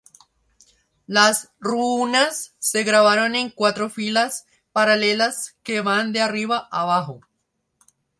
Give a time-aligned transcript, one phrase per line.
[1.05, 7.21] Las runas se grabaron en cuatro filas paralelas que van de arriba a abajo.